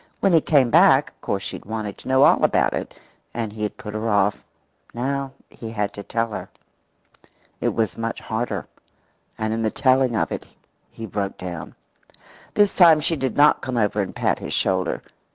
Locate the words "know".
2.07-2.23